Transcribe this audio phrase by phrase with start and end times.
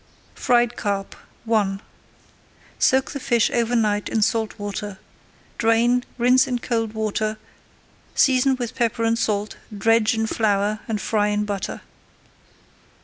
[0.33, 1.15] FRIED CARP
[1.51, 1.77] I
[2.79, 4.97] Soak the fish over night in salt water.
[5.59, 7.37] Drain, rinse in cold water,
[8.15, 11.81] season with pepper and salt, dredge in flour, and fry in butter.